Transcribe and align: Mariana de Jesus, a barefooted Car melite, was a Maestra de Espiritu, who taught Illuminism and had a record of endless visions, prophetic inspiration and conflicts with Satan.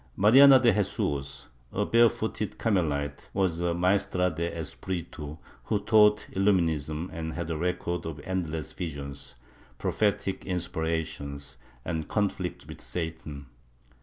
Mariana 0.15 0.57
de 0.59 0.73
Jesus, 0.73 1.49
a 1.71 1.85
barefooted 1.85 2.57
Car 2.57 2.71
melite, 2.71 3.29
was 3.35 3.61
a 3.61 3.75
Maestra 3.75 4.31
de 4.31 4.47
Espiritu, 4.57 5.37
who 5.65 5.77
taught 5.79 6.25
Illuminism 6.33 7.07
and 7.13 7.33
had 7.33 7.51
a 7.51 7.55
record 7.55 8.07
of 8.07 8.19
endless 8.23 8.73
visions, 8.73 9.35
prophetic 9.77 10.43
inspiration 10.43 11.39
and 11.85 12.07
conflicts 12.07 12.65
with 12.65 12.81
Satan. 12.81 13.45